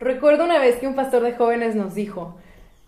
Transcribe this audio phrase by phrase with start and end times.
[0.00, 2.36] Recuerdo una vez que un pastor de jóvenes nos dijo,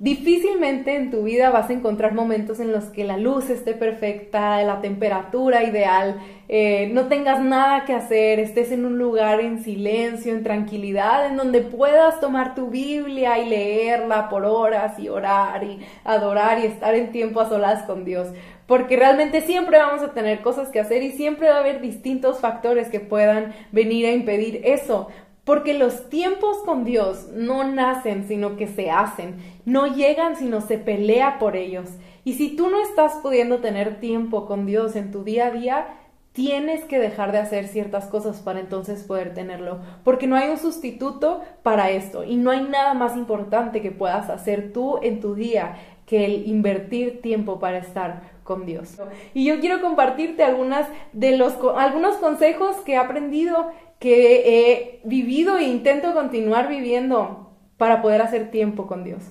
[0.00, 4.62] Difícilmente en tu vida vas a encontrar momentos en los que la luz esté perfecta,
[4.62, 6.18] la temperatura ideal,
[6.48, 11.36] eh, no tengas nada que hacer, estés en un lugar en silencio, en tranquilidad, en
[11.36, 16.94] donde puedas tomar tu Biblia y leerla por horas y orar y adorar y estar
[16.94, 18.28] en tiempo a solas con Dios.
[18.66, 22.40] Porque realmente siempre vamos a tener cosas que hacer y siempre va a haber distintos
[22.40, 25.08] factores que puedan venir a impedir eso.
[25.44, 29.36] Porque los tiempos con Dios no nacen, sino que se hacen.
[29.64, 31.88] No llegan, sino se pelea por ellos.
[32.24, 35.86] Y si tú no estás pudiendo tener tiempo con Dios en tu día a día,
[36.32, 39.80] tienes que dejar de hacer ciertas cosas para entonces poder tenerlo.
[40.04, 42.24] Porque no hay un sustituto para esto.
[42.24, 45.76] Y no hay nada más importante que puedas hacer tú en tu día
[46.06, 48.98] que el invertir tiempo para estar con Dios.
[49.32, 55.58] Y yo quiero compartirte algunas de los, algunos consejos que he aprendido que he vivido
[55.58, 59.22] e intento continuar viviendo para poder hacer tiempo con Dios.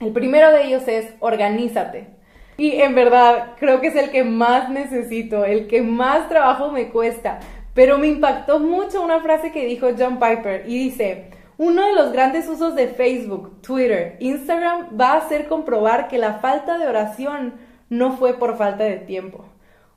[0.00, 2.16] El primero de ellos es organízate.
[2.56, 6.88] Y en verdad creo que es el que más necesito, el que más trabajo me
[6.88, 7.40] cuesta.
[7.74, 12.12] Pero me impactó mucho una frase que dijo John Piper y dice, uno de los
[12.12, 17.54] grandes usos de Facebook, Twitter, Instagram va a ser comprobar que la falta de oración
[17.90, 19.44] no fue por falta de tiempo.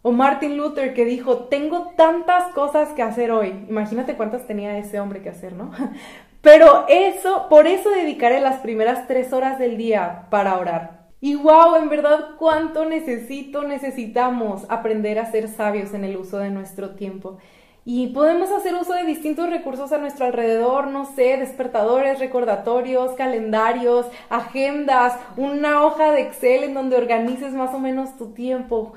[0.01, 3.65] O Martin Luther que dijo, tengo tantas cosas que hacer hoy.
[3.67, 5.71] Imagínate cuántas tenía ese hombre que hacer, ¿no?
[6.41, 11.09] Pero eso, por eso dedicaré las primeras tres horas del día para orar.
[11.19, 16.49] Y wow, en verdad, cuánto necesito, necesitamos aprender a ser sabios en el uso de
[16.49, 17.39] nuestro tiempo.
[17.83, 24.05] Y podemos hacer uso de distintos recursos a nuestro alrededor, no sé, despertadores, recordatorios, calendarios,
[24.29, 28.93] agendas, una hoja de Excel en donde organices más o menos tu tiempo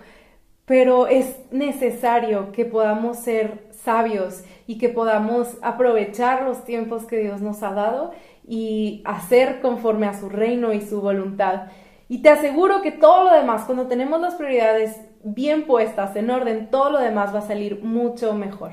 [0.67, 7.41] pero es necesario que podamos ser sabios y que podamos aprovechar los tiempos que Dios
[7.41, 8.13] nos ha dado
[8.47, 11.65] y hacer conforme a su reino y su voluntad.
[12.09, 16.69] Y te aseguro que todo lo demás, cuando tenemos las prioridades bien puestas, en orden,
[16.71, 18.73] todo lo demás va a salir mucho mejor.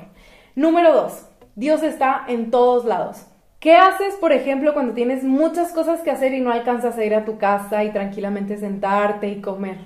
[0.54, 3.26] Número dos, Dios está en todos lados.
[3.58, 7.14] ¿Qué haces, por ejemplo, cuando tienes muchas cosas que hacer y no alcanzas a ir
[7.14, 9.78] a tu casa y tranquilamente sentarte y comer?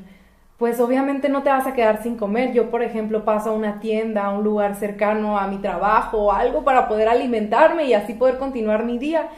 [0.58, 2.52] Pues obviamente no te vas a quedar sin comer.
[2.52, 6.32] Yo, por ejemplo, paso a una tienda, a un lugar cercano a mi trabajo o
[6.32, 9.28] algo para poder alimentarme y así poder continuar mi día.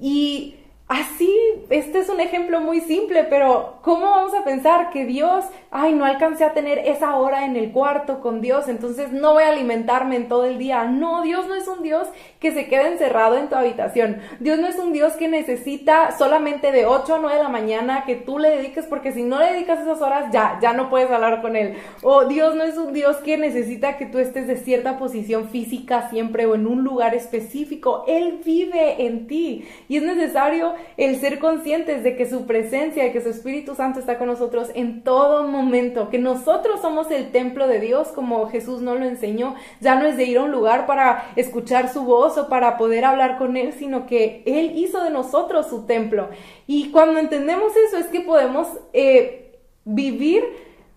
[0.00, 0.56] Y
[0.92, 1.34] Así,
[1.70, 6.04] este es un ejemplo muy simple, pero ¿cómo vamos a pensar que Dios, ay, no
[6.04, 10.16] alcancé a tener esa hora en el cuarto con Dios, entonces no voy a alimentarme
[10.16, 10.84] en todo el día?
[10.84, 12.08] No, Dios no es un Dios
[12.40, 14.20] que se quede encerrado en tu habitación.
[14.38, 18.04] Dios no es un Dios que necesita solamente de 8 a 9 de la mañana
[18.04, 21.10] que tú le dediques, porque si no le dedicas esas horas, ya, ya no puedes
[21.10, 21.78] hablar con Él.
[22.02, 26.10] O Dios no es un Dios que necesita que tú estés de cierta posición física
[26.10, 28.04] siempre o en un lugar específico.
[28.06, 33.20] Él vive en ti y es necesario el ser conscientes de que su presencia, que
[33.20, 37.80] su Espíritu Santo está con nosotros en todo momento, que nosotros somos el templo de
[37.80, 41.32] Dios como Jesús nos lo enseñó, ya no es de ir a un lugar para
[41.36, 45.68] escuchar su voz o para poder hablar con Él, sino que Él hizo de nosotros
[45.68, 46.28] su templo.
[46.66, 50.44] Y cuando entendemos eso es que podemos eh, vivir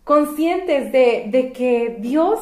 [0.03, 2.40] conscientes de, de que Dios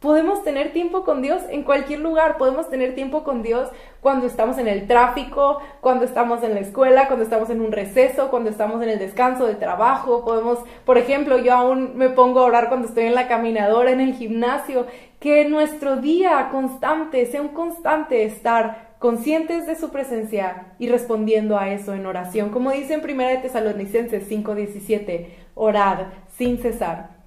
[0.00, 3.68] Podemos tener tiempo con Dios en cualquier lugar, podemos tener tiempo con Dios
[4.00, 8.30] cuando estamos en el tráfico, cuando estamos en la escuela, cuando estamos en un receso,
[8.30, 12.44] cuando estamos en el descanso del trabajo, podemos, por ejemplo, yo aún me pongo a
[12.44, 14.86] orar cuando estoy en la caminadora, en el gimnasio,
[15.18, 21.70] que nuestro día constante sea un constante estar conscientes de su presencia y respondiendo a
[21.70, 22.50] eso en oración.
[22.50, 25.26] Como dice en 1 de Tesalonicenses 5:17,
[25.56, 26.06] orad
[26.36, 27.18] sin cesar.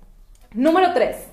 [0.53, 1.30] Número 3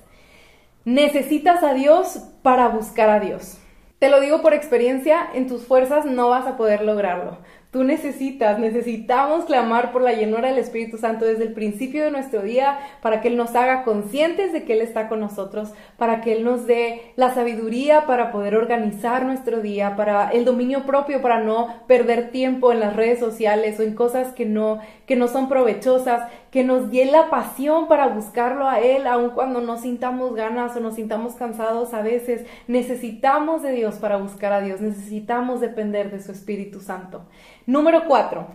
[0.89, 3.59] Necesitas a Dios para buscar a Dios.
[3.99, 7.37] Te lo digo por experiencia, en tus fuerzas no vas a poder lograrlo.
[7.71, 12.41] Tú necesitas, necesitamos clamar por la llenura del Espíritu Santo desde el principio de nuestro
[12.41, 16.31] día para que Él nos haga conscientes de que Él está con nosotros, para que
[16.31, 21.41] Él nos dé la sabiduría para poder organizar nuestro día, para el dominio propio, para
[21.41, 25.47] no perder tiempo en las redes sociales o en cosas que no, que no son
[25.47, 30.75] provechosas, que nos dé la pasión para buscarlo a Él, aun cuando no sintamos ganas
[30.75, 32.47] o nos sintamos cansados a veces.
[32.67, 37.21] Necesitamos de Dios para buscar a Dios, necesitamos depender de su Espíritu Santo.
[37.69, 38.47] Número cuatro,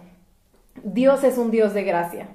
[0.82, 2.31] Dios es un Dios de gracia.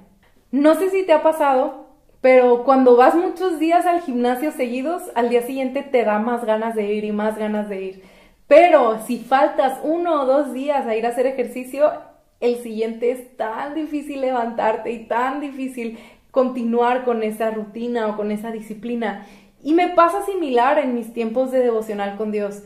[0.50, 1.88] No sé si te ha pasado,
[2.22, 6.74] pero cuando vas muchos días al gimnasio seguidos, al día siguiente te da más ganas
[6.74, 8.02] de ir y más ganas de ir.
[8.46, 11.92] Pero si faltas uno o dos días a ir a hacer ejercicio,
[12.40, 15.98] el siguiente es tan difícil levantarte y tan difícil
[16.30, 19.26] continuar con esa rutina o con esa disciplina.
[19.62, 22.62] Y me pasa similar en mis tiempos de devocional con Dios.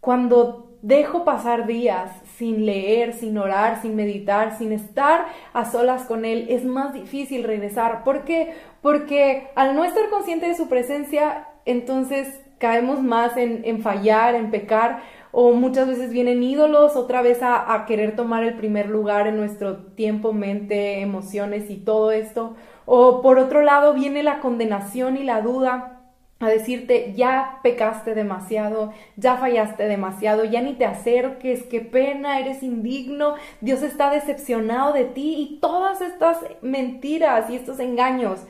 [0.00, 6.24] Cuando dejo pasar días sin leer, sin orar, sin meditar, sin estar a solas con
[6.24, 8.04] Él, es más difícil regresar.
[8.04, 8.54] ¿Por qué?
[8.80, 15.02] Porque al no estar consciente de su presencia, entonces caemos más en, fallar, en pecar,
[15.32, 19.36] o muchas veces vienen ídolos otra vez a, a, querer tomar el primer lugar en
[19.36, 22.54] nuestro tiempo, mente, emociones y todo esto.
[22.84, 26.01] O por otro lado viene la condenación y la duda
[26.42, 32.62] a decirte, ya pecaste demasiado, ya fallaste demasiado, ya ni te acerques, qué pena, eres
[32.62, 38.40] indigno, Dios está decepcionado de ti y todas estas mentiras y estos engaños,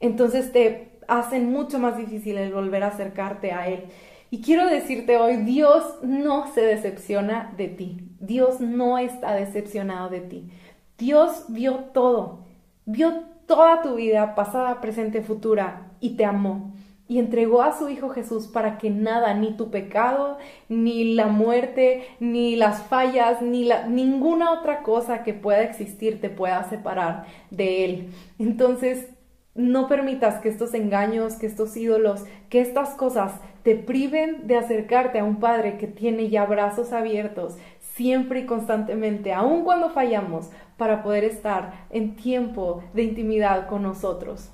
[0.00, 3.84] entonces te hacen mucho más difícil el volver a acercarte a Él.
[4.30, 10.20] Y quiero decirte hoy, Dios no se decepciona de ti, Dios no está decepcionado de
[10.20, 10.50] ti,
[10.98, 12.46] Dios vio todo,
[12.84, 16.72] vio toda tu vida, pasada, presente, futura, y te amó
[17.08, 20.38] y entregó a su Hijo Jesús para que nada, ni tu pecado,
[20.68, 26.68] ni la muerte, ni las fallas, ni ninguna otra cosa que pueda existir te pueda
[26.70, 28.08] separar de Él.
[28.38, 29.08] Entonces,
[29.54, 33.32] no permitas que estos engaños, que estos ídolos, que estas cosas
[33.62, 39.32] te priven de acercarte a un Padre que tiene ya brazos abiertos siempre y constantemente,
[39.32, 44.50] aun cuando fallamos, para poder estar en tiempo de intimidad con nosotros.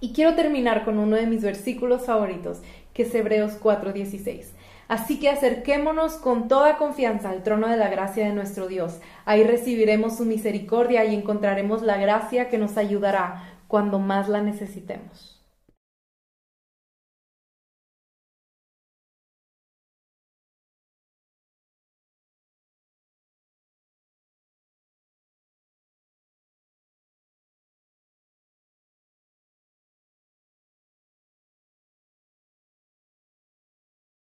[0.00, 2.60] Y quiero terminar con uno de mis versículos favoritos,
[2.94, 4.52] que es Hebreos 4:16.
[4.86, 9.00] Así que acerquémonos con toda confianza al trono de la gracia de nuestro Dios.
[9.26, 15.37] Ahí recibiremos su misericordia y encontraremos la gracia que nos ayudará cuando más la necesitemos.